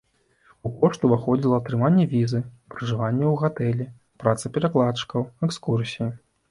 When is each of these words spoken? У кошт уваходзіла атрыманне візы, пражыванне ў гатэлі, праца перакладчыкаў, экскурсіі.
У 0.69 0.71
кошт 0.79 1.03
уваходзіла 1.09 1.59
атрыманне 1.61 2.07
візы, 2.15 2.41
пражыванне 2.75 3.25
ў 3.29 3.35
гатэлі, 3.45 3.85
праца 4.27 4.45
перакладчыкаў, 4.59 5.33
экскурсіі. 5.49 6.15